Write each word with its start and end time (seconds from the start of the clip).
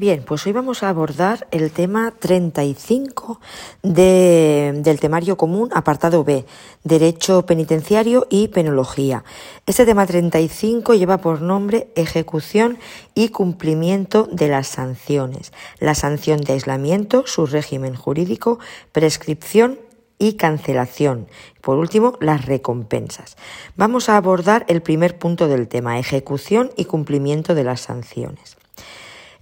Bien, 0.00 0.22
pues 0.26 0.46
hoy 0.46 0.52
vamos 0.52 0.82
a 0.82 0.88
abordar 0.88 1.46
el 1.50 1.72
tema 1.72 2.14
35 2.18 3.38
de, 3.82 4.72
del 4.82 4.98
temario 4.98 5.36
común, 5.36 5.68
apartado 5.74 6.24
B, 6.24 6.46
Derecho 6.84 7.44
Penitenciario 7.44 8.26
y 8.30 8.48
Penología. 8.48 9.24
Este 9.66 9.84
tema 9.84 10.06
35 10.06 10.94
lleva 10.94 11.18
por 11.18 11.42
nombre 11.42 11.92
Ejecución 11.96 12.78
y 13.14 13.28
Cumplimiento 13.28 14.26
de 14.32 14.48
las 14.48 14.68
Sanciones, 14.68 15.52
la 15.80 15.94
sanción 15.94 16.40
de 16.40 16.54
aislamiento, 16.54 17.24
su 17.26 17.44
régimen 17.44 17.94
jurídico, 17.94 18.58
prescripción 18.92 19.80
y 20.18 20.38
cancelación. 20.38 21.28
Por 21.60 21.76
último, 21.76 22.16
las 22.20 22.46
recompensas. 22.46 23.36
Vamos 23.76 24.08
a 24.08 24.16
abordar 24.16 24.64
el 24.68 24.80
primer 24.80 25.18
punto 25.18 25.46
del 25.46 25.68
tema, 25.68 25.98
ejecución 25.98 26.70
y 26.74 26.86
cumplimiento 26.86 27.54
de 27.54 27.64
las 27.64 27.82
sanciones. 27.82 28.59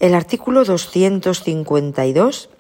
El 0.00 0.14
artículo 0.14 0.64
252 0.64 2.50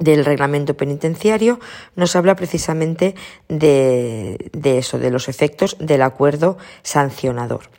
del 0.00 0.24
reglamento 0.24 0.74
penitenciario 0.74 1.60
nos 1.94 2.16
habla 2.16 2.34
precisamente 2.34 3.14
de, 3.48 4.50
eso, 4.64 4.98
de 4.98 5.10
los 5.10 5.28
efectos 5.28 5.76
del 5.78 6.02
acuerdo 6.02 6.58
sancionador. 6.82 7.70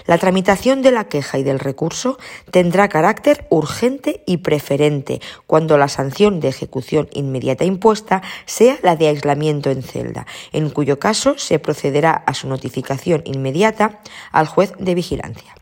La 0.07 0.19
tramitación 0.19 0.83
de 0.83 0.93
la 0.93 1.09
queja 1.09 1.39
y 1.39 1.43
del 1.43 1.59
recurso 1.59 2.17
tendrá 2.53 2.89
carácter 2.89 3.49
urgente 3.51 4.23
y 4.25 4.37
preferente 4.37 5.21
cuando 5.49 5.77
la 5.77 5.89
sanción 5.89 6.39
de 6.39 6.47
ejecución 6.47 7.09
inmediata 7.13 7.65
impuesta 7.65 8.23
sea 8.47 8.79
la 8.85 8.95
de 8.95 9.09
aislamiento 9.09 9.69
en 9.69 9.83
celda, 9.83 10.27
en 10.53 10.71
cuyo 10.71 11.01
caso 11.01 11.39
se 11.39 11.59
procederá 11.59 12.13
a 12.13 12.35
su 12.35 12.47
notificación 12.47 13.23
inmediata 13.25 13.99
al 14.31 14.47
juez 14.47 14.75
de 14.79 14.95
vigilancia. 14.95 15.57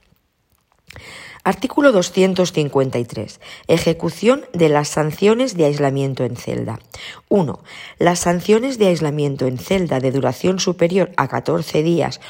Artículo 1.49 1.93
253. 1.93 3.41
Ejecución 3.69 4.45
de 4.53 4.69
las 4.69 4.89
sanciones 4.89 5.57
de 5.57 5.65
aislamiento 5.65 6.25
en 6.25 6.37
celda. 6.37 6.79
1. 7.31 7.61
Las 7.99 8.19
sanciones 8.19 8.77
de 8.77 8.89
aislamiento 8.89 9.47
en 9.47 9.57
celda 9.57 9.99
de 9.99 10.13
duración 10.13 10.61
superior 10.61 11.11
a 11.17 11.27
14 11.27 11.83
días 11.83 12.21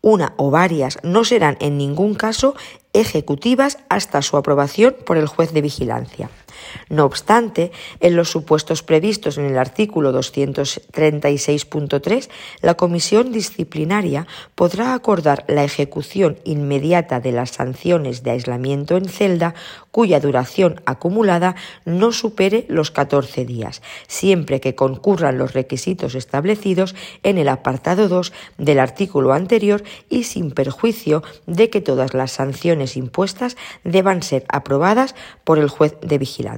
una 0.00 0.34
o 0.36 0.50
varias 0.50 0.98
no 1.02 1.24
serán 1.24 1.56
en 1.60 1.78
ningún 1.78 2.14
caso 2.14 2.54
ejecutivas 2.92 3.78
hasta 3.88 4.20
su 4.20 4.36
aprobación 4.36 4.94
por 5.04 5.16
el 5.16 5.26
juez 5.26 5.52
de 5.52 5.62
vigilancia. 5.62 6.30
No 6.88 7.04
obstante, 7.04 7.72
en 8.00 8.16
los 8.16 8.30
supuestos 8.30 8.82
previstos 8.82 9.38
en 9.38 9.46
el 9.46 9.58
artículo 9.58 10.12
236.3, 10.12 12.28
la 12.60 12.74
Comisión 12.74 13.32
Disciplinaria 13.32 14.26
podrá 14.54 14.94
acordar 14.94 15.44
la 15.48 15.64
ejecución 15.64 16.38
inmediata 16.44 17.20
de 17.20 17.32
las 17.32 17.50
sanciones 17.50 18.22
de 18.22 18.32
aislamiento 18.32 18.96
en 18.96 19.08
celda 19.08 19.54
cuya 19.90 20.20
duración 20.20 20.80
acumulada 20.86 21.54
no 21.84 22.12
supere 22.12 22.64
los 22.68 22.90
14 22.90 23.44
días, 23.44 23.82
siempre 24.08 24.60
que 24.60 24.74
concurran 24.74 25.38
los 25.38 25.52
requisitos 25.52 26.14
establecidos 26.14 26.94
en 27.22 27.38
el 27.38 27.48
apartado 27.48 28.08
2 28.08 28.32
del 28.58 28.80
artículo 28.80 29.32
anterior 29.32 29.84
y 30.08 30.24
sin 30.24 30.50
perjuicio 30.50 31.22
de 31.46 31.70
que 31.70 31.80
todas 31.80 32.14
las 32.14 32.32
sanciones 32.32 32.96
impuestas 32.96 33.56
deban 33.84 34.22
ser 34.22 34.44
aprobadas 34.48 35.14
por 35.44 35.58
el 35.58 35.68
juez 35.68 35.96
de 36.00 36.18
vigilancia. 36.18 36.53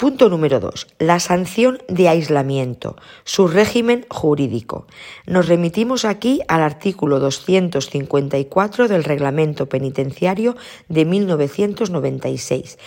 Punto 0.00 0.30
número 0.30 0.60
2. 0.60 0.86
La 0.98 1.20
sanción 1.20 1.78
de 1.86 2.08
aislamiento, 2.08 2.96
su 3.24 3.48
régimen 3.48 4.06
jurídico. 4.08 4.86
Nos 5.26 5.46
remitimos 5.46 6.06
aquí 6.06 6.40
al 6.48 6.62
artículo 6.62 7.20
254 7.20 8.88
del 8.88 9.04
Reglamento 9.04 9.68
Penitenciario 9.68 10.56
de 10.88 11.04
1996. 11.04 12.78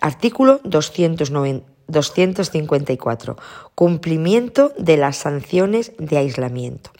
Artículo 0.00 0.60
254. 1.88 3.36
Cumplimiento 3.74 4.72
de 4.78 4.96
las 4.96 5.16
sanciones 5.16 5.92
de 5.98 6.18
aislamiento. 6.18 6.90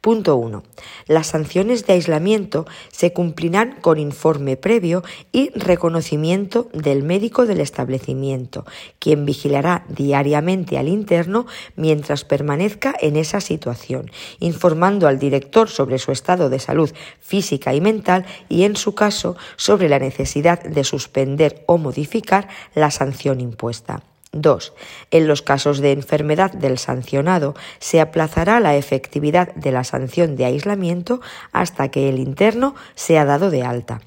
Punto 0.00 0.36
1. 0.36 0.62
Las 1.08 1.26
sanciones 1.26 1.84
de 1.84 1.94
aislamiento 1.94 2.64
se 2.92 3.12
cumplirán 3.12 3.76
con 3.80 3.98
informe 3.98 4.56
previo 4.56 5.02
y 5.32 5.50
reconocimiento 5.50 6.68
del 6.72 7.02
médico 7.02 7.44
del 7.44 7.60
establecimiento, 7.60 8.64
quien 9.00 9.24
vigilará 9.24 9.84
diariamente 9.88 10.78
al 10.78 10.86
interno 10.86 11.46
mientras 11.74 12.24
permanezca 12.24 12.94
en 13.00 13.16
esa 13.16 13.40
situación, 13.40 14.10
informando 14.38 15.08
al 15.08 15.18
director 15.18 15.68
sobre 15.68 15.98
su 15.98 16.12
estado 16.12 16.48
de 16.48 16.60
salud 16.60 16.92
física 17.20 17.74
y 17.74 17.80
mental 17.80 18.24
y, 18.48 18.62
en 18.62 18.76
su 18.76 18.94
caso, 18.94 19.36
sobre 19.56 19.88
la 19.88 19.98
necesidad 19.98 20.62
de 20.62 20.84
suspender 20.84 21.64
o 21.66 21.78
modificar 21.78 22.46
la 22.74 22.92
sanción 22.92 23.40
impuesta. 23.40 24.02
2. 24.32 24.74
En 25.10 25.26
los 25.26 25.42
casos 25.42 25.78
de 25.78 25.92
enfermedad 25.92 26.52
del 26.52 26.78
sancionado 26.78 27.54
se 27.78 28.00
aplazará 28.00 28.60
la 28.60 28.76
efectividad 28.76 29.54
de 29.54 29.72
la 29.72 29.84
sanción 29.84 30.36
de 30.36 30.44
aislamiento 30.44 31.20
hasta 31.52 31.88
que 31.90 32.08
el 32.08 32.18
interno 32.18 32.74
sea 32.94 33.24
dado 33.24 33.50
de 33.50 33.62
alta. 33.62 34.00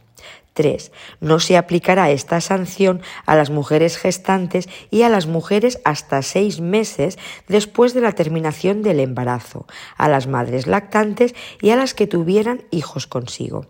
3. 0.54 0.92
No 1.22 1.40
se 1.40 1.58
aplicará 1.58 2.12
esta 2.12 2.42
sanción 2.42 3.02
a 3.26 3.36
las 3.36 3.50
mujeres 3.50 3.98
gestantes 3.98 4.68
y 4.90 5.04
a 5.04 5.09
las 5.09 5.26
mujeres 5.26 5.80
hasta 5.86 6.22
seis 6.22 6.59
meses 6.59 7.18
después 7.48 7.94
de 7.94 8.02
la 8.02 8.12
terminación 8.12 8.82
del 8.82 9.00
embarazo, 9.00 9.66
a 9.98 10.09
las 10.09 10.28
madres 10.28 10.68
lactantes 10.68 11.34
y 11.62 11.70
a 11.70 11.78
las 11.78 11.94
que 11.94 12.08
tuvieran 12.08 12.64
hijos 12.70 13.08
consigo. 13.08 13.66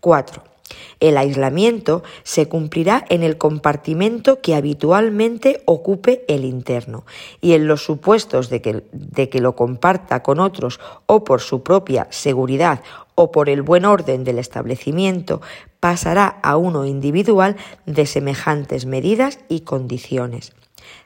4. 0.00 0.53
El 1.00 1.16
aislamiento 1.18 2.02
se 2.22 2.48
cumplirá 2.48 3.04
en 3.08 3.22
el 3.22 3.36
compartimento 3.36 4.40
que 4.40 4.54
habitualmente 4.54 5.62
ocupe 5.66 6.24
el 6.28 6.44
interno 6.44 7.04
y 7.40 7.52
en 7.52 7.66
los 7.66 7.84
supuestos 7.84 8.48
de 8.48 8.62
que, 8.62 8.84
de 8.92 9.28
que 9.28 9.40
lo 9.40 9.54
comparta 9.56 10.22
con 10.22 10.40
otros 10.40 10.80
o 11.06 11.24
por 11.24 11.40
su 11.40 11.62
propia 11.62 12.06
seguridad 12.10 12.82
o 13.14 13.30
por 13.30 13.48
el 13.48 13.62
buen 13.62 13.84
orden 13.84 14.24
del 14.24 14.38
establecimiento, 14.38 15.40
pasará 15.80 16.26
a 16.42 16.56
uno 16.56 16.86
individual 16.86 17.56
de 17.86 18.06
semejantes 18.06 18.86
medidas 18.86 19.38
y 19.48 19.60
condiciones. 19.60 20.52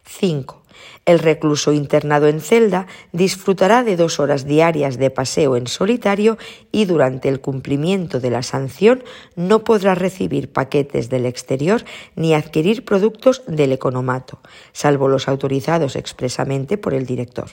5. 0.04 0.62
El 1.04 1.18
recluso 1.18 1.72
internado 1.72 2.28
en 2.28 2.40
celda 2.40 2.86
disfrutará 3.12 3.82
de 3.82 3.96
dos 3.96 4.20
horas 4.20 4.44
diarias 4.44 4.98
de 4.98 5.10
paseo 5.10 5.56
en 5.56 5.66
solitario 5.66 6.38
y 6.70 6.84
durante 6.84 7.28
el 7.28 7.40
cumplimiento 7.40 8.20
de 8.20 8.30
la 8.30 8.42
sanción 8.42 9.04
no 9.36 9.64
podrá 9.64 9.94
recibir 9.94 10.52
paquetes 10.52 11.08
del 11.08 11.26
exterior 11.26 11.84
ni 12.14 12.34
adquirir 12.34 12.84
productos 12.84 13.42
del 13.46 13.72
economato, 13.72 14.40
salvo 14.72 15.08
los 15.08 15.28
autorizados 15.28 15.96
expresamente 15.96 16.78
por 16.78 16.94
el 16.94 17.06
director. 17.06 17.50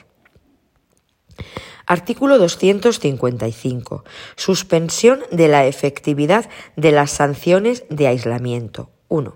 Artículo 1.87 2.39
255. 2.39 4.03
Suspensión 4.35 5.19
de 5.31 5.47
la 5.47 5.67
efectividad 5.67 6.49
de 6.75 6.91
las 6.91 7.11
sanciones 7.11 7.83
de 7.89 8.07
aislamiento. 8.07 8.94
1. 9.07 9.33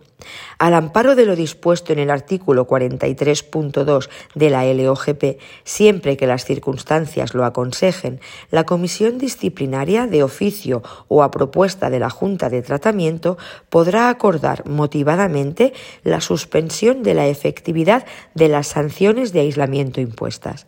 Al 0.58 0.74
amparo 0.74 1.16
de 1.16 1.26
lo 1.26 1.36
dispuesto 1.36 1.94
en 1.94 2.00
el 2.00 2.10
artículo 2.10 2.68
43.2 2.68 4.10
de 4.36 4.50
la 4.50 4.66
LOGP, 4.66 5.40
siempre 5.64 6.18
que 6.18 6.28
las 6.28 6.44
circunstancias 6.44 7.34
lo 7.34 7.46
aconsejen, 7.46 8.20
la 8.52 8.66
Comisión 8.66 9.18
Disciplinaria 9.18 10.08
de 10.08 10.24
oficio 10.24 10.84
o 11.08 11.24
a 11.24 11.32
propuesta 11.32 11.90
de 11.90 12.00
la 12.00 12.10
Junta 12.10 12.50
de 12.50 12.62
Tratamiento 12.62 13.38
podrá 13.70 14.10
acordar 14.10 14.68
motivadamente 14.68 15.74
la 16.04 16.20
suspensión 16.20 17.04
de 17.04 17.14
la 17.14 17.28
efectividad 17.28 18.06
de 18.34 18.50
las 18.50 18.68
sanciones 18.68 19.32
de 19.32 19.42
aislamiento 19.42 20.02
impuestas. 20.02 20.68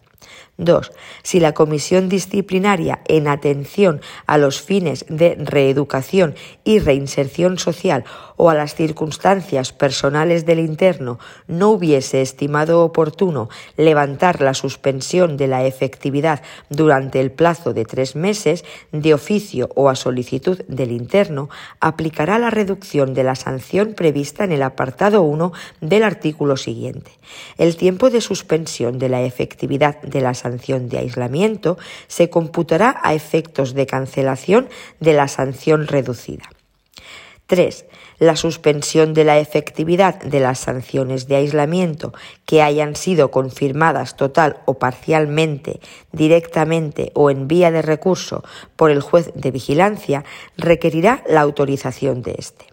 2. 0.62 0.92
Si 1.24 1.40
la 1.40 1.54
comisión 1.54 2.08
disciplinaria, 2.08 3.02
en 3.08 3.28
atención 3.28 4.00
a 4.28 4.38
los 4.38 4.62
fines 4.62 5.06
de 5.10 5.36
reeducación 5.36 6.36
y 6.64 6.80
reinserción 6.80 7.58
social 7.58 8.06
o 8.38 8.50
a 8.50 8.54
las 8.54 8.76
circunstancias 8.76 9.74
personales 9.74 10.46
del 10.46 10.60
interno, 10.60 11.20
no 11.48 11.70
hubiese 11.70 12.22
estimado 12.22 12.84
oportuno 12.84 13.50
levantar 13.76 14.42
la 14.42 14.54
suspensión 14.54 15.36
de 15.36 15.48
la 15.48 15.66
efectividad 15.66 16.42
durante 16.70 17.20
el 17.20 17.32
plazo 17.32 17.74
de 17.74 17.86
tres 17.86 18.16
meses, 18.16 18.64
de 18.92 19.14
oficio 19.14 19.70
o 19.76 19.90
a 19.90 19.96
solicitud 19.96 20.62
del 20.68 20.92
interno, 20.92 21.50
aplicará 21.80 22.38
la 22.38 22.52
reducción 22.52 23.14
de 23.14 23.24
la 23.24 23.36
sanción 23.36 23.94
prevista 23.94 24.44
en 24.44 24.52
el 24.52 24.62
apartado 24.62 25.24
1 25.24 25.52
del 25.82 26.04
artículo 26.04 26.56
siguiente. 26.56 27.12
El 27.58 27.78
tiempo 27.78 28.10
de 28.10 28.22
suspensión 28.22 29.00
de 29.00 29.10
la 29.10 29.22
efectividad 29.22 30.02
de 30.02 30.22
la 30.22 30.34
sanción 30.34 30.51
de 30.58 30.98
aislamiento 30.98 31.78
se 32.08 32.30
computará 32.30 33.00
a 33.04 33.14
efectos 33.14 33.74
de 33.74 33.86
cancelación 33.86 34.70
de 35.00 35.14
la 35.14 35.28
sanción 35.28 35.88
reducida. 35.88 36.50
3. 37.52 37.86
La 38.20 38.38
suspensión 38.38 39.14
de 39.14 39.26
la 39.26 39.38
efectividad 39.38 40.22
de 40.22 40.40
las 40.40 40.60
sanciones 40.60 41.28
de 41.28 41.36
aislamiento 41.36 42.14
que 42.46 42.62
hayan 42.62 42.96
sido 42.96 43.30
confirmadas 43.30 44.16
total 44.16 44.60
o 44.66 44.76
parcialmente, 44.76 45.82
directamente 46.14 47.12
o 47.14 47.30
en 47.30 47.50
vía 47.50 47.70
de 47.72 47.82
recurso 47.82 48.44
por 48.78 48.90
el 48.90 49.02
juez 49.02 49.32
de 49.36 49.52
vigilancia 49.52 50.24
requerirá 50.56 51.24
la 51.28 51.42
autorización 51.42 52.22
de 52.22 52.36
éste. 52.38 52.68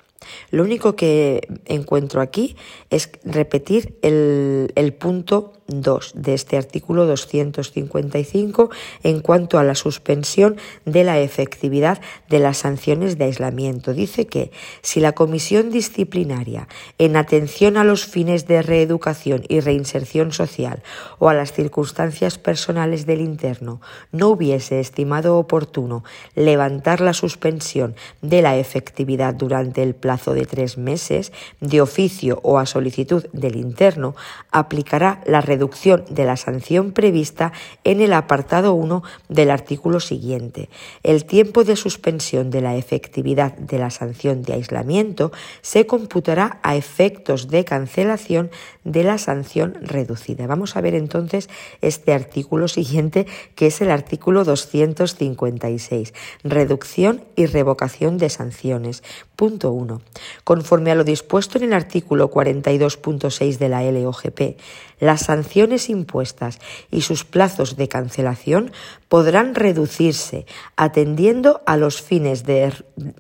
Lo 0.51 0.63
único 0.63 0.95
que 0.95 1.41
encuentro 1.65 2.21
aquí 2.21 2.57
es 2.91 3.11
repetir 3.25 3.99
el, 4.03 4.73
el 4.77 4.95
punto 4.95 5.58
2 5.69 6.13
de 6.15 6.33
este 6.33 6.57
artículo 6.57 7.05
255 7.05 8.71
en 9.03 9.21
cuanto 9.21 9.59
a 9.59 9.65
la 9.65 9.75
suspensión 9.75 10.57
de 10.87 11.05
la 11.05 11.19
efectividad 11.21 12.01
de 12.29 12.39
las 12.39 12.59
sanciones 12.59 13.19
de 13.19 13.25
aislamiento. 13.25 13.93
Dice 13.93 14.27
que 14.27 14.51
si 14.81 15.01
la 15.01 15.13
comisión 15.13 15.71
disciplinaria, 15.71 16.69
en 16.97 17.17
atención 17.17 17.77
a 17.77 17.85
los 17.85 18.07
fines 18.07 18.47
de 18.47 18.63
reeducación 18.63 19.45
y 19.49 19.61
reinserción 19.61 20.33
social 20.33 20.83
o 21.19 21.29
a 21.29 21.35
las 21.35 21.53
circunstancias 21.53 22.39
personales 22.39 23.05
del 23.05 23.21
interno, 23.21 23.83
no 24.11 24.29
hubiese 24.29 24.81
estimado 24.81 25.37
oportuno 25.37 26.03
levantar 26.35 27.03
la 27.03 27.13
suspensión 27.13 27.95
de 28.23 28.41
la 28.41 28.57
efectividad 28.57 29.35
durante 29.35 29.83
el 29.83 29.95
plazo 29.95 30.33
de 30.33 30.47
tres 30.47 30.79
meses, 30.79 31.31
de 31.61 31.83
oficio 31.83 32.41
o 32.43 32.59
a 32.59 32.65
solicitud 32.65 33.27
del 33.35 33.57
interno, 33.57 34.17
aplicará 34.51 35.21
la 35.27 35.43
reducción 35.43 35.58
reducción 35.59 36.05
de 36.09 36.25
la 36.25 36.37
sanción 36.37 36.93
prevista 36.93 37.53
en 37.83 38.01
el 38.01 38.13
apartado 38.13 38.75
1 38.75 39.03
del 39.29 39.51
artículo 39.51 39.99
siguiente. 39.99 40.69
El 41.03 41.25
tiempo 41.25 41.65
de 41.65 41.75
suspensión 41.75 42.51
de 42.51 42.61
la 42.61 42.77
efectividad 42.77 43.55
de 43.59 43.79
la 43.79 43.91
sanción 43.91 44.43
de 44.43 44.53
aislamiento 44.53 45.33
se 45.61 45.85
computará 45.85 46.61
a 46.63 46.77
efectos 46.77 47.49
de 47.49 47.65
cancelación 47.65 48.51
de 48.89 49.05
la 49.05 49.19
sanción 49.19 49.77
reducida. 49.81 50.47
Vamos 50.47 50.77
a 50.77 50.81
ver 50.81 50.95
entonces 50.95 51.49
este 51.81 52.13
artículo 52.13 52.69
siguiente 52.69 53.27
que 53.55 53.67
es 53.67 53.81
el 53.81 53.91
artículo 53.91 54.45
256, 54.45 56.15
reducción 56.43 57.25
y 57.37 57.47
revocación 57.47 58.19
de 58.19 58.31
sanciones. 58.31 59.03
Punto 59.37 59.71
1. 59.71 60.01
Conforme 60.45 60.91
a 60.91 60.95
lo 60.95 61.05
dispuesto 61.05 61.59
en 61.59 61.65
el 61.65 61.73
artículo 61.73 62.31
42.6 62.31 63.59
de 63.59 63.69
la 63.69 63.83
LOGP, 63.83 64.59
las 65.01 65.21
sanciones 65.23 65.89
impuestas 65.91 66.59
y 66.91 67.03
sus 67.03 67.25
plazos 67.25 67.77
de 67.77 67.89
cancelación 67.89 68.73
podrán 69.09 69.55
reducirse 69.55 70.47
atendiendo 70.77 71.63
a 71.67 71.77
los 71.77 72.03
fines 72.03 72.45
de 72.45 72.73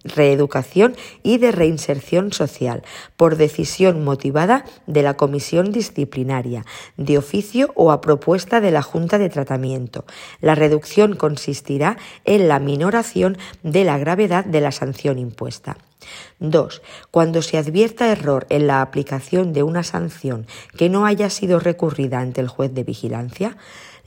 reeducación 0.05 0.94
y 1.23 1.38
de 1.38 1.52
reinserción 1.52 2.32
social 2.32 2.82
por 3.17 3.37
decisión 3.37 4.05
motivada 4.05 4.64
de 4.87 5.02
la 5.02 5.17
comisión 5.17 5.73
disciplinaria, 5.73 6.64
de 6.96 7.19
oficio 7.19 7.73
o 7.75 7.90
a 7.90 8.00
propuesta 8.00 8.61
de 8.61 8.70
la 8.70 8.82
Junta 8.82 9.19
de 9.19 9.29
Tratamiento. 9.29 10.05
La 10.40 10.55
reducción 10.55 11.17
consistirá 11.17 11.99
en 12.25 12.49
la 12.49 12.58
minoración 12.58 13.38
de 13.62 13.84
la 13.84 13.99
gravedad 13.99 14.44
de 14.44 14.61
la 14.61 14.73
sanción 14.73 15.19
impuesta. 15.19 15.76
2. 16.38 16.82
Cuando 17.11 17.43
se 17.43 17.58
advierta 17.58 18.11
error 18.11 18.46
en 18.50 18.67
la 18.67 18.82
aplicación 18.82 19.52
de 19.52 19.62
una 19.62 19.82
sanción 19.82 20.46
que 20.76 20.88
no 20.88 21.06
haya 21.06 21.29
sido 21.31 21.58
recurrida 21.58 22.20
ante 22.20 22.41
el 22.41 22.49
juez 22.49 22.73
de 22.73 22.84
vigilancia, 22.84 23.56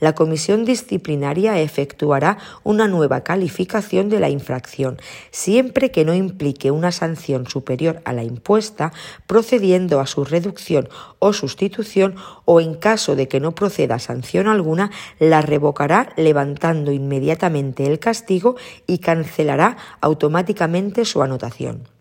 la 0.02 0.16
comisión 0.16 0.64
disciplinaria 0.64 1.60
efectuará 1.60 2.36
una 2.64 2.88
nueva 2.88 3.20
calificación 3.20 4.08
de 4.08 4.18
la 4.18 4.30
infracción, 4.30 4.98
siempre 5.30 5.92
que 5.92 6.04
no 6.04 6.12
implique 6.12 6.72
una 6.72 6.90
sanción 6.90 7.46
superior 7.46 8.02
a 8.04 8.12
la 8.12 8.24
impuesta, 8.24 8.92
procediendo 9.28 10.00
a 10.00 10.08
su 10.08 10.24
reducción 10.24 10.88
o 11.20 11.32
sustitución 11.32 12.16
o 12.44 12.60
en 12.60 12.74
caso 12.74 13.14
de 13.14 13.28
que 13.28 13.38
no 13.38 13.54
proceda 13.54 14.00
sanción 14.00 14.48
alguna, 14.48 14.90
la 15.20 15.40
revocará 15.40 16.12
levantando 16.16 16.90
inmediatamente 16.90 17.86
el 17.86 18.00
castigo 18.00 18.56
y 18.88 18.98
cancelará 18.98 19.76
automáticamente 20.00 21.04
su 21.04 21.22
anotación. 21.22 21.91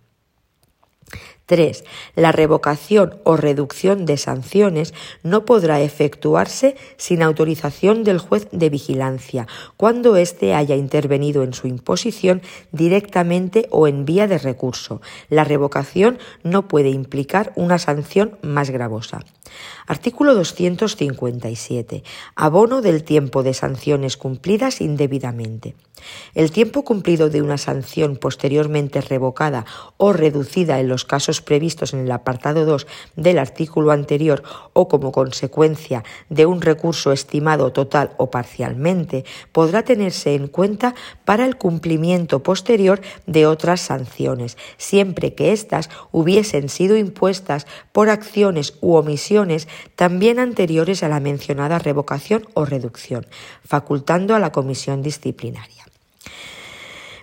3. 1.51 1.83
La 2.15 2.31
revocación 2.31 3.19
o 3.25 3.35
reducción 3.35 4.05
de 4.05 4.15
sanciones 4.15 4.93
no 5.21 5.43
podrá 5.43 5.81
efectuarse 5.81 6.77
sin 6.95 7.21
autorización 7.21 8.05
del 8.05 8.19
juez 8.19 8.47
de 8.53 8.69
vigilancia, 8.69 9.47
cuando 9.75 10.15
éste 10.15 10.53
haya 10.53 10.77
intervenido 10.77 11.43
en 11.43 11.53
su 11.53 11.67
imposición 11.67 12.41
directamente 12.71 13.67
o 13.69 13.89
en 13.89 14.05
vía 14.05 14.27
de 14.27 14.37
recurso. 14.37 15.01
La 15.27 15.43
revocación 15.43 16.19
no 16.43 16.69
puede 16.69 16.89
implicar 16.89 17.51
una 17.57 17.79
sanción 17.79 18.37
más 18.41 18.69
gravosa. 18.69 19.19
Artículo 19.87 20.33
257. 20.35 22.03
Abono 22.37 22.81
del 22.81 23.03
tiempo 23.03 23.43
de 23.43 23.53
sanciones 23.53 24.15
cumplidas 24.15 24.79
indebidamente. 24.79 25.75
El 26.33 26.51
tiempo 26.51 26.83
cumplido 26.83 27.29
de 27.29 27.41
una 27.41 27.57
sanción 27.57 28.15
posteriormente 28.15 29.01
revocada 29.01 29.65
o 29.97 30.13
reducida 30.13 30.79
en 30.79 30.87
los 30.87 31.05
casos 31.05 31.40
previstos 31.41 31.93
en 31.93 32.01
el 32.01 32.11
apartado 32.11 32.65
2 32.65 32.87
del 33.15 33.39
artículo 33.39 33.91
anterior 33.91 34.43
o 34.73 34.87
como 34.87 35.11
consecuencia 35.11 36.03
de 36.29 36.45
un 36.45 36.61
recurso 36.61 37.11
estimado 37.11 37.71
total 37.71 38.11
o 38.17 38.31
parcialmente 38.31 39.25
podrá 39.51 39.83
tenerse 39.83 40.35
en 40.35 40.47
cuenta 40.47 40.95
para 41.25 41.45
el 41.45 41.57
cumplimiento 41.57 42.43
posterior 42.43 43.01
de 43.25 43.45
otras 43.45 43.81
sanciones, 43.81 44.57
siempre 44.77 45.33
que 45.33 45.51
éstas 45.51 45.89
hubiesen 46.11 46.69
sido 46.69 46.97
impuestas 46.97 47.67
por 47.91 48.09
acciones 48.09 48.75
u 48.81 48.95
omisiones 48.95 49.67
también 49.95 50.39
anteriores 50.39 51.03
a 51.03 51.09
la 51.09 51.19
mencionada 51.19 51.79
revocación 51.79 52.47
o 52.53 52.65
reducción, 52.65 53.25
facultando 53.65 54.35
a 54.35 54.39
la 54.39 54.51
comisión 54.51 55.01
disciplinaria. 55.01 55.85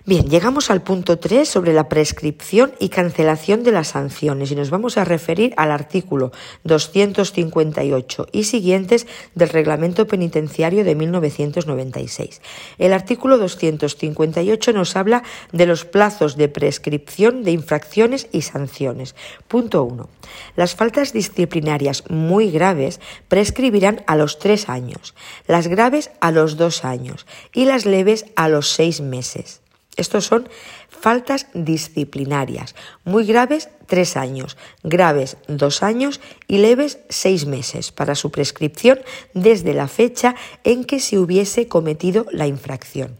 Bien, 0.05 0.29
llegamos 0.29 0.71
al 0.71 0.81
punto 0.81 1.19
3 1.19 1.47
sobre 1.47 1.73
la 1.73 1.89
prescripción 1.89 2.71
y 2.79 2.87
cancelación 2.87 3.63
de 3.63 3.73
las 3.73 3.89
sanciones 3.89 4.49
y 4.49 4.55
nos 4.55 4.69
vamos 4.69 4.97
a 4.97 5.03
referir 5.03 5.53
al 5.57 5.71
artículo 5.71 6.31
258 6.63 8.27
y 8.31 8.45
siguientes 8.45 9.07
del 9.35 9.49
Reglamento 9.49 10.07
Penitenciario 10.07 10.85
de 10.85 10.95
1996. 10.95 12.41
El 12.77 12.93
artículo 12.93 13.37
258 13.37 14.71
nos 14.71 14.95
habla 14.95 15.23
de 15.51 15.65
los 15.65 15.83
plazos 15.83 16.37
de 16.37 16.47
prescripción 16.47 17.43
de 17.43 17.51
infracciones 17.51 18.29
y 18.31 18.43
sanciones. 18.43 19.15
Punto 19.49 19.83
1. 19.83 20.09
Las 20.55 20.75
faltas 20.75 21.11
disciplinarias 21.11 22.05
muy 22.09 22.51
graves 22.51 23.01
prescribirán 23.27 24.01
a 24.07 24.15
los 24.15 24.39
tres 24.39 24.69
años, 24.69 25.13
las 25.45 25.67
graves 25.67 26.11
a 26.21 26.31
los 26.31 26.55
dos 26.55 26.85
años 26.85 27.27
y 27.53 27.65
las 27.65 27.85
leves 27.85 28.25
a 28.37 28.47
los 28.47 28.69
seis 28.69 29.01
meses. 29.01 29.61
Estos 29.99 30.25
son 30.25 30.47
faltas 30.87 31.47
disciplinarias, 31.53 32.73
muy 33.03 33.25
graves 33.25 33.67
tres 33.85 34.15
años, 34.15 34.55
graves 34.81 35.35
dos 35.47 35.83
años 35.83 36.21
y 36.47 36.59
leves 36.59 36.99
seis 37.09 37.45
meses 37.45 37.91
para 37.91 38.15
su 38.15 38.31
prescripción 38.31 38.99
desde 39.33 39.73
la 39.73 39.89
fecha 39.89 40.35
en 40.63 40.85
que 40.85 41.01
se 41.01 41.19
hubiese 41.19 41.67
cometido 41.67 42.25
la 42.31 42.47
infracción. 42.47 43.17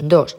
2. 0.00 0.36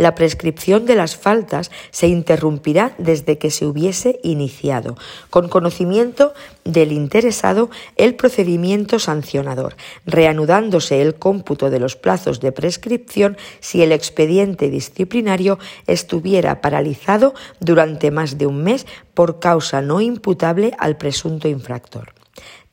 La 0.00 0.14
prescripción 0.14 0.86
de 0.86 0.94
las 0.94 1.14
faltas 1.14 1.70
se 1.90 2.08
interrumpirá 2.08 2.94
desde 2.96 3.36
que 3.36 3.50
se 3.50 3.66
hubiese 3.66 4.18
iniciado, 4.22 4.96
con 5.28 5.50
conocimiento 5.50 6.32
del 6.64 6.92
interesado, 6.92 7.68
el 7.96 8.14
procedimiento 8.14 8.98
sancionador, 8.98 9.76
reanudándose 10.06 11.02
el 11.02 11.16
cómputo 11.16 11.68
de 11.68 11.80
los 11.80 11.96
plazos 11.96 12.40
de 12.40 12.50
prescripción 12.50 13.36
si 13.60 13.82
el 13.82 13.92
expediente 13.92 14.70
disciplinario 14.70 15.58
estuviera 15.86 16.62
paralizado 16.62 17.34
durante 17.60 18.10
más 18.10 18.38
de 18.38 18.46
un 18.46 18.62
mes 18.62 18.86
por 19.12 19.38
causa 19.38 19.82
no 19.82 20.00
imputable 20.00 20.72
al 20.78 20.96
presunto 20.96 21.46
infractor. 21.46 22.19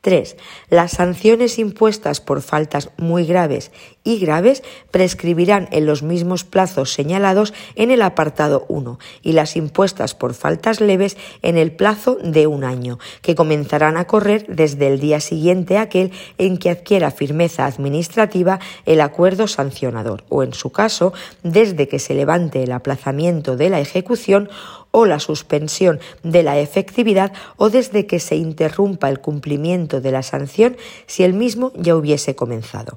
3. 0.00 0.36
Las 0.70 0.92
sanciones 0.92 1.58
impuestas 1.58 2.20
por 2.20 2.40
faltas 2.40 2.90
muy 2.98 3.26
graves 3.26 3.72
y 4.04 4.18
graves 4.20 4.62
prescribirán 4.92 5.68
en 5.72 5.86
los 5.86 6.04
mismos 6.04 6.44
plazos 6.44 6.92
señalados 6.92 7.52
en 7.74 7.90
el 7.90 8.02
apartado 8.02 8.64
1 8.68 8.98
y 9.22 9.32
las 9.32 9.56
impuestas 9.56 10.14
por 10.14 10.34
faltas 10.34 10.80
leves 10.80 11.16
en 11.42 11.58
el 11.58 11.72
plazo 11.72 12.16
de 12.22 12.46
un 12.46 12.62
año, 12.62 12.98
que 13.22 13.34
comenzarán 13.34 13.96
a 13.96 14.06
correr 14.06 14.46
desde 14.48 14.86
el 14.86 15.00
día 15.00 15.18
siguiente 15.18 15.78
aquel 15.78 16.12
en 16.38 16.58
que 16.58 16.70
adquiera 16.70 17.10
firmeza 17.10 17.66
administrativa 17.66 18.60
el 18.86 19.00
acuerdo 19.00 19.48
sancionador 19.48 20.24
o, 20.28 20.44
en 20.44 20.54
su 20.54 20.70
caso, 20.70 21.12
desde 21.42 21.88
que 21.88 21.98
se 21.98 22.14
levante 22.14 22.62
el 22.62 22.70
aplazamiento 22.70 23.56
de 23.56 23.68
la 23.68 23.80
ejecución 23.80 24.48
o 24.90 25.06
la 25.06 25.20
suspensión 25.20 26.00
de 26.22 26.42
la 26.42 26.58
efectividad 26.58 27.32
o 27.56 27.70
desde 27.70 28.06
que 28.06 28.20
se 28.20 28.36
interrumpa 28.36 29.08
el 29.08 29.20
cumplimiento 29.20 30.00
de 30.00 30.12
la 30.12 30.22
sanción 30.22 30.76
si 31.06 31.24
el 31.24 31.34
mismo 31.34 31.72
ya 31.76 31.96
hubiese 31.96 32.34
comenzado. 32.34 32.96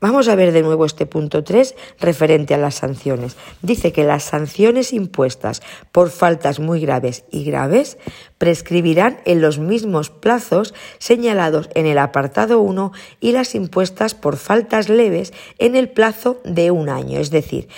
Vamos 0.00 0.28
a 0.28 0.34
ver 0.34 0.52
de 0.52 0.62
nuevo 0.62 0.86
este 0.86 1.04
punto 1.04 1.44
3 1.44 1.74
referente 2.00 2.54
a 2.54 2.58
las 2.58 2.76
sanciones. 2.76 3.36
Dice 3.60 3.92
que 3.92 4.02
las 4.02 4.22
sanciones 4.22 4.94
impuestas 4.94 5.60
por 5.92 6.08
faltas 6.08 6.58
muy 6.58 6.80
graves 6.80 7.24
y 7.30 7.44
graves 7.44 7.98
prescribirán 8.38 9.20
en 9.26 9.42
los 9.42 9.58
mismos 9.58 10.08
plazos 10.08 10.72
señalados 10.98 11.68
en 11.74 11.84
el 11.84 11.98
apartado 11.98 12.60
1 12.60 12.92
y 13.20 13.32
las 13.32 13.54
impuestas 13.54 14.14
por 14.14 14.38
faltas 14.38 14.88
leves 14.88 15.34
en 15.58 15.76
el 15.76 15.90
plazo 15.90 16.40
de 16.44 16.70
un 16.70 16.88
año. 16.88 17.20
Es 17.20 17.30
decir, 17.30 17.68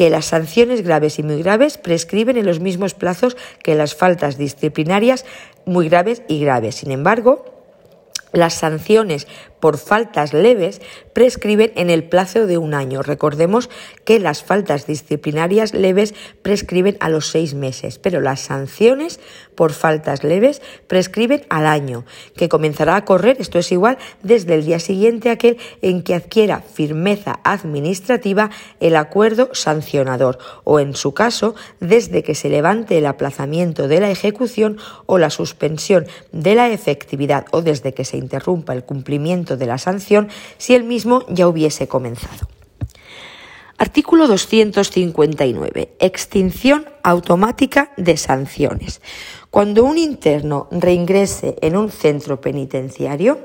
que 0.00 0.08
las 0.08 0.24
sanciones 0.24 0.80
graves 0.80 1.18
y 1.18 1.22
muy 1.22 1.42
graves 1.42 1.76
prescriben 1.76 2.38
en 2.38 2.46
los 2.46 2.58
mismos 2.58 2.94
plazos 2.94 3.36
que 3.62 3.74
las 3.74 3.94
faltas 3.94 4.38
disciplinarias 4.38 5.26
muy 5.66 5.90
graves 5.90 6.22
y 6.26 6.40
graves. 6.40 6.76
Sin 6.76 6.90
embargo, 6.90 7.44
las 8.32 8.54
sanciones 8.54 9.28
por 9.60 9.78
faltas 9.78 10.32
leves 10.32 10.80
prescriben 11.12 11.72
en 11.76 11.90
el 11.90 12.04
plazo 12.04 12.46
de 12.46 12.58
un 12.58 12.74
año. 12.74 13.02
Recordemos 13.02 13.70
que 14.04 14.18
las 14.18 14.42
faltas 14.42 14.86
disciplinarias 14.86 15.74
leves 15.74 16.14
prescriben 16.42 16.96
a 17.00 17.08
los 17.08 17.28
seis 17.28 17.54
meses, 17.54 17.98
pero 17.98 18.20
las 18.20 18.40
sanciones 18.40 19.20
por 19.54 19.72
faltas 19.72 20.24
leves 20.24 20.62
prescriben 20.86 21.44
al 21.50 21.66
año, 21.66 22.04
que 22.34 22.48
comenzará 22.48 22.96
a 22.96 23.04
correr, 23.04 23.36
esto 23.40 23.58
es 23.58 23.70
igual, 23.72 23.98
desde 24.22 24.54
el 24.54 24.64
día 24.64 24.78
siguiente 24.78 25.28
a 25.28 25.32
aquel 25.32 25.58
en 25.82 26.02
que 26.02 26.14
adquiera 26.14 26.60
firmeza 26.60 27.40
administrativa 27.44 28.50
el 28.80 28.96
acuerdo 28.96 29.50
sancionador, 29.52 30.38
o 30.64 30.80
en 30.80 30.94
su 30.94 31.12
caso, 31.12 31.54
desde 31.80 32.22
que 32.22 32.34
se 32.34 32.48
levante 32.48 32.96
el 32.96 33.06
aplazamiento 33.06 33.88
de 33.88 34.00
la 34.00 34.10
ejecución 34.10 34.78
o 35.06 35.18
la 35.18 35.30
suspensión 35.30 36.06
de 36.32 36.54
la 36.54 36.70
efectividad, 36.70 37.44
o 37.50 37.62
desde 37.62 37.92
que 37.92 38.04
se 38.04 38.16
interrumpa 38.16 38.72
el 38.72 38.84
cumplimiento 38.84 39.49
de 39.56 39.66
la 39.66 39.78
sanción 39.78 40.28
si 40.58 40.74
el 40.74 40.84
mismo 40.84 41.24
ya 41.28 41.48
hubiese 41.48 41.88
comenzado. 41.88 42.48
Artículo 43.78 44.28
259. 44.28 45.96
Extinción 46.00 46.84
automática 47.02 47.92
de 47.96 48.18
sanciones. 48.18 49.00
Cuando 49.48 49.84
un 49.84 49.96
interno 49.96 50.68
reingrese 50.70 51.56
en 51.62 51.78
un 51.78 51.90
centro 51.90 52.42
penitenciario, 52.42 53.38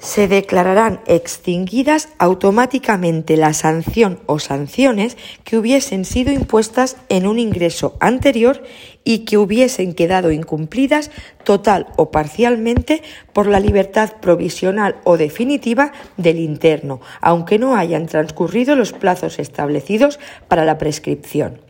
se 0.00 0.28
declararán 0.28 1.00
extinguidas 1.06 2.08
automáticamente 2.18 3.36
la 3.36 3.52
sanción 3.52 4.20
o 4.26 4.38
sanciones 4.38 5.16
que 5.44 5.58
hubiesen 5.58 6.04
sido 6.04 6.32
impuestas 6.32 6.96
en 7.08 7.26
un 7.26 7.38
ingreso 7.38 7.96
anterior 8.00 8.62
y 9.04 9.20
que 9.20 9.38
hubiesen 9.38 9.94
quedado 9.94 10.30
incumplidas 10.30 11.10
total 11.44 11.86
o 11.96 12.10
parcialmente 12.10 13.02
por 13.32 13.46
la 13.46 13.60
libertad 13.60 14.14
provisional 14.20 14.96
o 15.04 15.16
definitiva 15.16 15.92
del 16.16 16.38
interno, 16.38 17.00
aunque 17.20 17.58
no 17.58 17.76
hayan 17.76 18.06
transcurrido 18.06 18.76
los 18.76 18.92
plazos 18.92 19.38
establecidos 19.38 20.18
para 20.48 20.64
la 20.64 20.78
prescripción. 20.78 21.67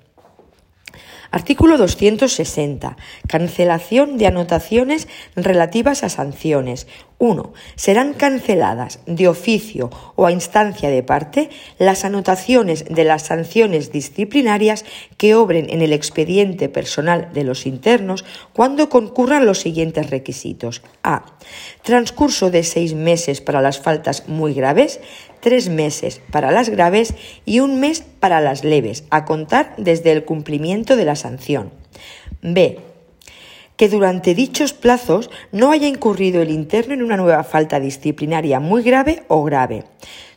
Artículo 1.31 1.77
260. 1.77 2.97
Cancelación 3.27 4.17
de 4.17 4.27
anotaciones 4.27 5.09
relativas 5.37 6.03
a 6.03 6.09
sanciones. 6.09 6.87
1. 7.19 7.53
Serán 7.75 8.15
canceladas 8.15 9.01
de 9.07 9.29
oficio 9.29 9.91
o 10.15 10.25
a 10.25 10.33
instancia 10.33 10.89
de 10.89 11.03
parte 11.03 11.51
las 11.79 12.05
anotaciones 12.05 12.85
de 12.87 13.05
las 13.05 13.23
sanciones 13.23 13.93
disciplinarias 13.93 14.85
que 15.17 15.35
obren 15.35 15.69
en 15.69 15.83
el 15.83 15.93
expediente 15.93 16.69
personal 16.69 17.31
de 17.35 17.45
los 17.45 17.67
internos 17.67 18.25
cuando 18.53 18.89
concurran 18.89 19.47
los 19.47 19.59
siguientes 19.59 20.11
requisitos. 20.11 20.83
A. 21.03 21.27
Transcurso 21.83 22.51
de 22.51 22.63
seis 22.63 22.95
meses 22.95 23.41
para 23.41 23.61
las 23.61 23.81
faltas 23.81 24.29
muy 24.29 24.55
graves 24.55 25.01
tres 25.41 25.69
meses 25.69 26.21
para 26.31 26.51
las 26.51 26.69
graves 26.69 27.15
y 27.45 27.61
un 27.61 27.81
mes 27.81 28.05
para 28.21 28.41
las 28.41 28.65
leves, 28.65 29.05
a 29.11 29.25
contar 29.25 29.75
desde 29.77 30.13
el 30.13 30.25
cumplimiento 30.25 30.97
de 30.97 31.05
la 31.05 31.17
sanción. 31.17 31.71
B. 32.43 32.79
Que 33.77 33.89
durante 33.89 34.35
dichos 34.35 34.73
plazos 34.73 35.31
no 35.53 35.71
haya 35.71 35.87
incurrido 35.87 36.43
el 36.43 36.51
interno 36.51 36.95
en 36.95 37.03
una 37.03 37.17
nueva 37.17 37.45
falta 37.45 37.79
disciplinaria 37.81 38.61
muy 38.61 38.83
grave 38.83 39.23
o 39.29 39.45
grave. 39.45 39.85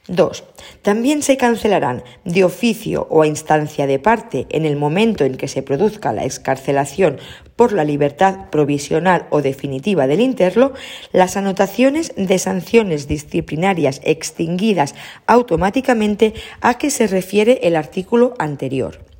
2. 0.07 0.43
También 0.81 1.21
se 1.21 1.37
cancelarán 1.37 2.03
de 2.25 2.43
oficio 2.43 3.05
o 3.11 3.21
a 3.21 3.27
instancia 3.27 3.85
de 3.85 3.99
parte 3.99 4.47
en 4.49 4.65
el 4.65 4.77
momento 4.77 5.23
en 5.23 5.37
que 5.37 5.47
se 5.47 5.61
produzca 5.61 6.11
la 6.11 6.25
excarcelación 6.25 7.19
por 7.55 7.71
la 7.71 7.83
libertad 7.83 8.49
provisional 8.49 9.27
o 9.29 9.43
definitiva 9.43 10.07
del 10.07 10.21
interno 10.21 10.73
las 11.11 11.37
anotaciones 11.37 12.13
de 12.15 12.39
sanciones 12.39 13.07
disciplinarias 13.07 14.01
extinguidas 14.03 14.95
automáticamente 15.27 16.33
a 16.61 16.79
que 16.79 16.89
se 16.89 17.05
refiere 17.05 17.59
el 17.61 17.75
artículo 17.75 18.33
anterior. 18.39 19.10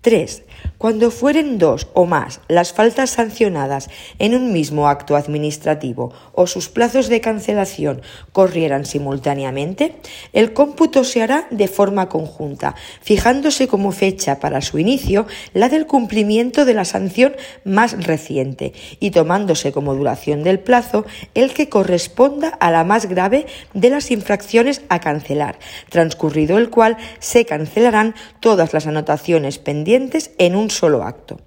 3. 0.00 0.44
Cuando 0.78 1.10
fueren 1.10 1.58
dos 1.58 1.88
o 1.92 2.06
más 2.06 2.40
las 2.46 2.72
faltas 2.72 3.10
sancionadas 3.10 3.90
en 4.20 4.36
un 4.36 4.52
mismo 4.52 4.88
acto 4.88 5.16
administrativo 5.16 6.12
o 6.32 6.46
sus 6.46 6.68
plazos 6.68 7.08
de 7.08 7.20
cancelación 7.20 8.02
corrieran 8.30 8.86
simultáneamente, 8.86 9.96
el 10.32 10.52
cómputo 10.52 11.02
se 11.02 11.20
hará 11.22 11.48
de 11.50 11.66
forma 11.66 12.08
conjunta, 12.08 12.76
fijándose 13.00 13.66
como 13.66 13.90
fecha 13.90 14.38
para 14.38 14.60
su 14.60 14.78
inicio 14.78 15.26
la 15.52 15.68
del 15.68 15.86
cumplimiento 15.86 16.64
de 16.64 16.74
la 16.74 16.84
sanción 16.84 17.34
más 17.64 18.06
reciente 18.06 18.72
y 19.00 19.10
tomándose 19.10 19.72
como 19.72 19.96
duración 19.96 20.44
del 20.44 20.60
plazo 20.60 21.06
el 21.34 21.54
que 21.54 21.68
corresponda 21.68 22.50
a 22.50 22.70
la 22.70 22.84
más 22.84 23.06
grave 23.06 23.46
de 23.74 23.90
las 23.90 24.12
infracciones 24.12 24.82
a 24.88 25.00
cancelar, 25.00 25.58
transcurrido 25.88 26.56
el 26.56 26.70
cual 26.70 26.96
se 27.18 27.44
cancelarán 27.44 28.14
todas 28.38 28.72
las 28.72 28.86
anotaciones 28.86 29.58
pendientes 29.58 29.87
en 29.94 30.56
un 30.56 30.70
solo 30.70 31.02
acto. 31.02 31.40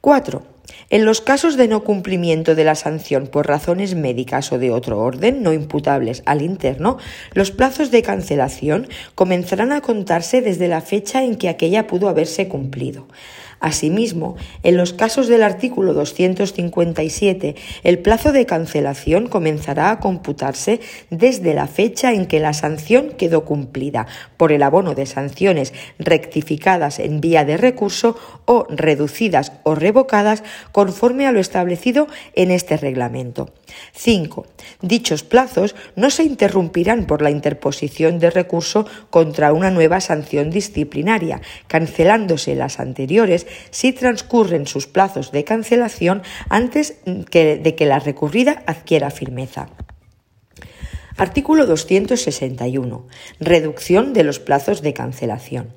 4. 0.00 0.42
En 0.88 1.04
los 1.04 1.20
casos 1.20 1.56
de 1.56 1.68
no 1.68 1.84
cumplimiento 1.84 2.54
de 2.54 2.64
la 2.64 2.74
sanción 2.74 3.26
por 3.26 3.46
razones 3.46 3.94
médicas 3.94 4.50
o 4.50 4.58
de 4.58 4.70
otro 4.70 4.98
orden 4.98 5.42
no 5.42 5.52
imputables 5.52 6.22
al 6.26 6.42
interno, 6.42 6.98
los 7.32 7.50
plazos 7.50 7.90
de 7.90 8.02
cancelación 8.02 8.88
comenzarán 9.14 9.72
a 9.72 9.82
contarse 9.82 10.40
desde 10.40 10.68
la 10.68 10.80
fecha 10.80 11.22
en 11.22 11.36
que 11.36 11.48
aquella 11.48 11.86
pudo 11.86 12.08
haberse 12.08 12.48
cumplido. 12.48 13.06
Asimismo, 13.60 14.36
en 14.62 14.78
los 14.78 14.94
casos 14.94 15.28
del 15.28 15.42
artículo 15.42 15.92
257, 15.92 17.56
el 17.84 17.98
plazo 17.98 18.32
de 18.32 18.46
cancelación 18.46 19.28
comenzará 19.28 19.90
a 19.90 20.00
computarse 20.00 20.80
desde 21.10 21.52
la 21.52 21.66
fecha 21.66 22.14
en 22.14 22.24
que 22.24 22.40
la 22.40 22.54
sanción 22.54 23.10
quedó 23.10 23.44
cumplida 23.44 24.06
por 24.38 24.50
el 24.50 24.62
abono 24.62 24.94
de 24.94 25.04
sanciones 25.04 25.74
rectificadas 25.98 26.98
en 26.98 27.20
vía 27.20 27.44
de 27.44 27.58
recurso 27.58 28.16
o 28.46 28.66
reducidas 28.70 29.52
o 29.62 29.74
revocadas 29.74 30.42
conforme 30.72 31.26
a 31.26 31.32
lo 31.32 31.40
establecido 31.40 32.06
en 32.34 32.50
este 32.50 32.78
reglamento. 32.78 33.52
5. 33.92 34.46
Dichos 34.82 35.22
plazos 35.22 35.74
no 35.96 36.10
se 36.10 36.24
interrumpirán 36.24 37.06
por 37.06 37.22
la 37.22 37.30
interposición 37.30 38.18
de 38.18 38.30
recurso 38.30 38.86
contra 39.10 39.52
una 39.52 39.70
nueva 39.70 40.00
sanción 40.00 40.50
disciplinaria, 40.50 41.40
cancelándose 41.66 42.54
las 42.54 42.80
anteriores 42.80 43.46
si 43.70 43.92
transcurren 43.92 44.66
sus 44.66 44.86
plazos 44.86 45.32
de 45.32 45.44
cancelación 45.44 46.22
antes 46.48 46.96
de 47.04 47.74
que 47.76 47.86
la 47.86 47.98
recurrida 47.98 48.62
adquiera 48.66 49.10
firmeza. 49.10 49.68
Artículo 51.16 51.66
261. 51.66 53.06
Reducción 53.40 54.14
de 54.14 54.24
los 54.24 54.38
plazos 54.38 54.80
de 54.80 54.94
cancelación. 54.94 55.74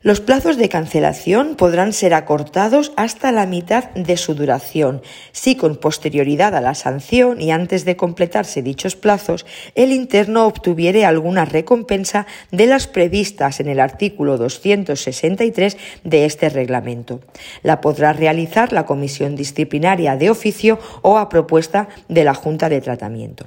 Los 0.00 0.20
plazos 0.20 0.56
de 0.56 0.68
cancelación 0.68 1.56
podrán 1.56 1.92
ser 1.92 2.14
acortados 2.14 2.92
hasta 2.94 3.32
la 3.32 3.46
mitad 3.46 3.90
de 3.94 4.16
su 4.16 4.36
duración, 4.36 5.02
si 5.32 5.56
con 5.56 5.74
posterioridad 5.74 6.54
a 6.54 6.60
la 6.60 6.76
sanción 6.76 7.40
y 7.40 7.50
antes 7.50 7.84
de 7.84 7.96
completarse 7.96 8.62
dichos 8.62 8.94
plazos, 8.94 9.44
el 9.74 9.90
interno 9.90 10.46
obtuviere 10.46 11.04
alguna 11.04 11.46
recompensa 11.46 12.28
de 12.52 12.66
las 12.66 12.86
previstas 12.86 13.58
en 13.58 13.66
el 13.68 13.80
artículo 13.80 14.38
263 14.38 15.76
de 16.04 16.24
este 16.26 16.48
reglamento. 16.48 17.20
La 17.64 17.80
podrá 17.80 18.12
realizar 18.12 18.72
la 18.72 18.86
comisión 18.86 19.34
disciplinaria 19.34 20.14
de 20.16 20.30
oficio 20.30 20.78
o 21.02 21.18
a 21.18 21.28
propuesta 21.28 21.88
de 22.08 22.22
la 22.22 22.34
Junta 22.34 22.68
de 22.68 22.80
Tratamiento. 22.80 23.46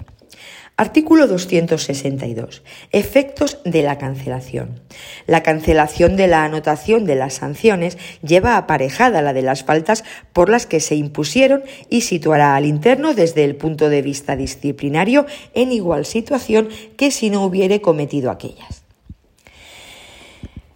Artículo 0.82 1.28
262. 1.28 2.64
Efectos 2.92 3.60
de 3.66 3.84
la 3.84 4.00
cancelación. 4.00 4.82
La 5.28 5.44
cancelación 5.44 6.16
de 6.16 6.26
la 6.26 6.44
anotación 6.44 7.06
de 7.06 7.14
las 7.14 7.36
sanciones 7.36 8.00
lleva 8.24 8.58
aparejada 8.58 9.22
la 9.22 9.32
de 9.32 9.44
las 9.44 9.64
faltas 9.64 10.04
por 10.34 10.50
las 10.50 10.66
que 10.66 10.80
se 10.80 10.96
impusieron 10.96 11.62
y 11.92 12.02
situará 12.02 12.56
al 12.56 12.66
interno 12.66 13.14
desde 13.14 13.44
el 13.44 13.58
punto 13.58 13.90
de 13.90 14.02
vista 14.02 14.36
disciplinario 14.36 15.28
en 15.54 15.72
igual 15.72 16.08
situación 16.08 16.70
que 16.98 17.12
si 17.12 17.30
no 17.30 17.46
hubiere 17.46 17.80
cometido 17.80 18.32
aquellas. 18.32 18.81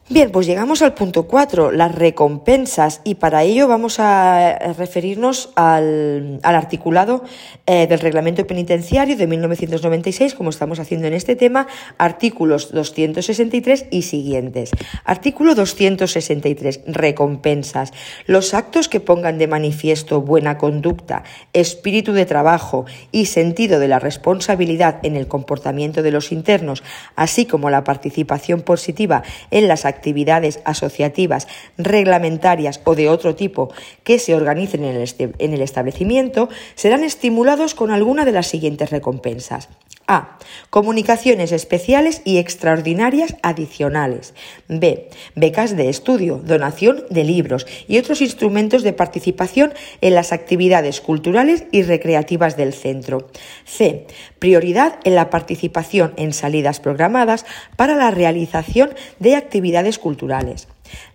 Bien, 0.08 0.32
pues 0.32 0.46
llegamos 0.46 0.84
al 0.84 0.94
punto 0.94 1.24
4, 1.24 1.72
las 1.72 1.96
recompensas, 1.96 3.02
y 3.04 3.16
para 3.16 3.42
ello 3.42 3.68
vamos 3.68 4.00
a 4.00 4.56
referirnos 4.78 5.50
al, 5.56 6.40
articulado 6.44 7.24
eh, 7.66 7.88
del 7.88 8.00
reglamento 8.00 8.46
penitenciario 8.46 9.18
de 9.18 9.26
1996, 9.26 10.36
como 10.36 10.52
estamos 10.52 10.78
haciendo 10.78 11.08
en 11.08 11.16
este 11.16 11.36
tema, 11.36 11.66
artículos 11.98 12.72
263 12.72 13.88
y 13.90 14.04
siguientes. 14.04 14.70
Artículo 15.06 15.56
263, 15.56 16.82
recompensas. 16.86 17.92
Los 18.28 18.54
actos 18.54 18.88
que 18.88 19.00
pongan 19.00 19.40
de 19.40 19.48
manifiesto 19.48 20.22
buena 20.22 20.60
conducta, 20.60 21.24
espíritu 21.54 22.14
de 22.14 22.28
trabajo 22.28 22.86
y 23.12 23.26
sentido 23.26 23.80
de 23.80 23.88
la 23.88 23.98
responsabilidad 23.98 25.00
en 25.02 25.16
el 25.16 25.28
comportamiento 25.28 26.04
de 26.04 26.12
los 26.12 26.32
internos, 26.32 26.84
así 27.16 27.48
como 27.48 27.72
la 27.72 27.84
participación 27.84 28.62
positiva 28.62 29.24
en 29.50 29.68
las 29.68 29.80
actividades 29.84 29.95
actividades 29.96 30.60
asociativas, 30.66 31.48
reglamentarias 31.78 32.82
o 32.84 32.96
de 32.96 33.08
otro 33.10 33.36
tipo 33.36 33.72
que 34.04 34.20
se 34.20 34.36
organicen 34.36 34.84
en 34.84 34.96
el, 34.96 35.02
este, 35.02 35.32
establecimiento 35.40 36.50
serán 36.76 37.04
estimulados 37.04 37.74
con 37.74 37.92
alguna 37.92 38.26
de 38.26 38.32
las 38.34 38.48
siguientes 38.48 38.92
recompensas. 38.92 39.70
A. 40.08 40.38
Comunicaciones 40.70 41.52
especiales 41.52 42.22
y 42.26 42.38
extraordinarias 42.38 43.36
adicionales. 43.42 44.34
B. 44.68 45.10
Becas 45.36 45.76
de 45.76 45.90
estudio, 45.90 46.42
donación 46.44 47.06
de 47.10 47.24
libros 47.24 47.66
y 47.88 47.98
otros 47.98 48.22
instrumentos 48.22 48.84
de 48.84 48.94
participación 48.94 49.74
en 50.02 50.14
las 50.14 50.32
actividades 50.32 51.02
culturales 51.02 51.64
y 51.72 51.82
recreativas 51.82 52.56
del 52.56 52.74
centro. 52.74 53.30
C. 53.66 54.06
Prioridad 54.38 55.00
en 55.06 55.16
la 55.16 55.30
participación 55.32 56.14
en 56.18 56.34
salidas 56.34 56.80
programadas 56.80 57.46
para 57.76 57.96
la 57.96 58.12
realización 58.12 58.94
de 59.20 59.36
actividades 59.36 59.98
culturales. 59.98 60.68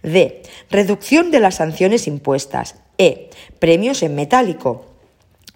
D. 0.02 0.42
Reducción 0.70 1.30
de 1.30 1.40
las 1.40 1.56
sanciones 1.56 2.06
impuestas. 2.06 2.76
E. 2.99 3.30
Premios 3.59 4.02
en 4.02 4.14
metálico. 4.14 4.87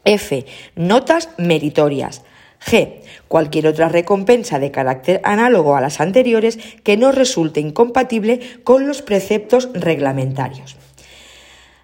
F. 0.05 0.47
Notas 0.77 1.31
meritorias. 1.37 2.23
G. 2.65 3.01
Cualquier 3.29 3.67
otra 3.67 3.89
recompensa 3.89 4.59
de 4.59 4.71
carácter 4.71 5.21
análogo 5.25 5.77
a 5.77 5.81
las 5.81 6.01
anteriores 6.01 6.59
que 6.83 6.97
no 6.97 7.13
resulte 7.13 7.61
incompatible 7.61 8.41
con 8.65 8.87
los 8.87 9.03
preceptos 9.03 9.69
reglamentarios. 9.75 10.77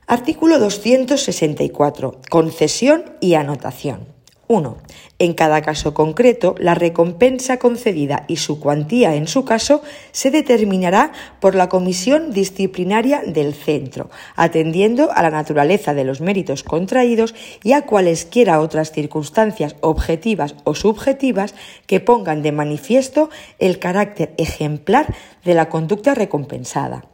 Artículo 0.06 0.58
264. 0.58 2.20
Concesión 2.30 3.04
y 3.20 3.34
anotación. 3.34 4.19
1. 4.50 4.78
En 5.20 5.34
cada 5.34 5.62
caso 5.62 5.94
concreto, 5.94 6.56
la 6.58 6.74
recompensa 6.74 7.58
concedida 7.58 8.24
y 8.26 8.38
su 8.38 8.58
cuantía 8.58 9.14
en 9.14 9.28
su 9.28 9.44
caso 9.44 9.80
se 10.10 10.32
determinará 10.32 11.12
por 11.38 11.54
la 11.54 11.68
comisión 11.68 12.32
disciplinaria 12.32 13.22
del 13.24 13.54
centro, 13.54 14.10
atendiendo 14.34 15.12
a 15.12 15.22
la 15.22 15.30
naturaleza 15.30 15.94
de 15.94 16.02
los 16.02 16.20
méritos 16.20 16.64
contraídos 16.64 17.32
y 17.62 17.74
a 17.74 17.86
cualesquiera 17.86 18.60
otras 18.60 18.90
circunstancias 18.90 19.76
objetivas 19.82 20.56
o 20.64 20.74
subjetivas 20.74 21.54
que 21.86 22.00
pongan 22.00 22.42
de 22.42 22.50
manifiesto 22.50 23.30
el 23.60 23.78
carácter 23.78 24.34
ejemplar 24.36 25.14
de 25.44 25.54
la 25.54 25.68
conducta 25.68 26.16
recompensada. 26.16 27.09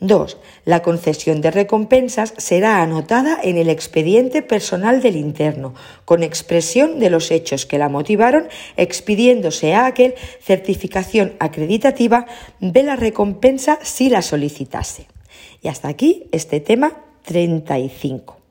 2. 0.00 0.38
La 0.64 0.82
concesión 0.82 1.40
de 1.40 1.50
recompensas 1.50 2.34
será 2.36 2.82
anotada 2.82 3.38
en 3.42 3.56
el 3.56 3.70
expediente 3.70 4.42
personal 4.42 5.00
del 5.00 5.16
interno, 5.16 5.74
con 6.04 6.22
expresión 6.22 6.98
de 6.98 7.10
los 7.10 7.30
hechos 7.30 7.66
que 7.66 7.78
la 7.78 7.88
motivaron, 7.88 8.48
expidiéndose 8.76 9.74
a 9.74 9.86
aquel 9.86 10.14
certificación 10.40 11.34
acreditativa 11.38 12.26
de 12.60 12.82
la 12.82 12.96
recompensa 12.96 13.78
si 13.82 14.10
la 14.10 14.22
solicitase. 14.22 15.06
Y 15.62 15.68
hasta 15.68 15.88
aquí 15.88 16.28
este 16.32 16.60
tema 16.60 17.04
35. 17.22 18.43